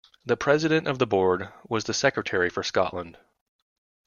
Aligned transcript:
The 0.25 0.35
president 0.35 0.87
of 0.87 0.97
the 0.97 1.05
board 1.05 1.49
was 1.69 1.83
the 1.83 1.93
Secretary 1.93 2.49
for 2.49 2.63
Scotland. 2.63 3.19